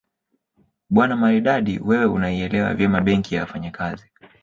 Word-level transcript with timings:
Bwana 0.89 1.15
Maridadi 1.15 1.79
wewe 1.79 2.05
unaielewa 2.05 2.73
vyema 2.73 3.01
Benki 3.01 3.35
ya 3.35 3.41
Wafanyakazi 3.41 4.11